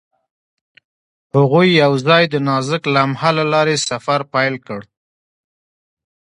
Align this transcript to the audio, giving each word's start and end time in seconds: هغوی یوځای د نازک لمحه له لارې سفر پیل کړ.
هغوی 1.35 1.67
یوځای 1.83 2.23
د 2.29 2.35
نازک 2.47 2.83
لمحه 2.95 3.31
له 3.37 3.45
لارې 3.53 3.75
سفر 3.89 4.19
پیل 4.33 4.55
کړ. 4.67 4.81